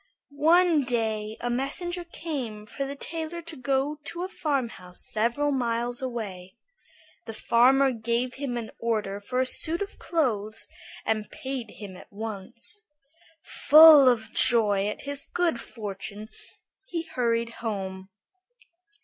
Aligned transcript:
One 0.41 0.83
day 0.83 1.37
a 1.41 1.49
message 1.51 1.99
came 2.11 2.65
for 2.65 2.85
the 2.87 2.95
tailor 2.95 3.43
to 3.43 3.55
go 3.55 3.97
to 4.05 4.23
a 4.23 4.27
farmhouse 4.27 5.05
several 5.07 5.51
miles 5.51 6.01
away. 6.01 6.55
The 7.25 7.35
farmer 7.35 7.91
gave 7.91 8.33
him 8.33 8.57
an 8.57 8.71
order 8.79 9.19
for 9.19 9.39
a 9.39 9.45
suit 9.45 9.79
of 9.79 9.99
clothes, 9.99 10.67
and 11.05 11.29
paid 11.29 11.69
him 11.69 11.95
at 11.95 12.11
once. 12.11 12.83
Full 13.43 14.09
of 14.09 14.33
joy 14.33 14.87
at 14.87 15.01
his 15.03 15.27
good 15.27 15.61
fortune, 15.61 16.29
he 16.87 17.03
hurried 17.03 17.49
home. 17.61 18.09